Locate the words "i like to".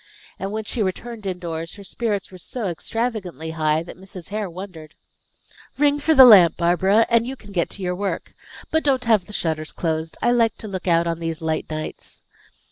10.19-10.67